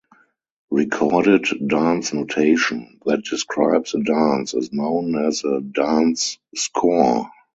Recorded 0.71 1.45
dance 1.67 2.11
notation 2.11 2.97
that 3.05 3.21
describes 3.23 3.93
a 3.93 4.01
dance 4.01 4.55
is 4.55 4.73
known 4.73 5.15
as 5.27 5.43
a 5.43 5.61
"dance 5.61 6.39
score". 6.55 7.29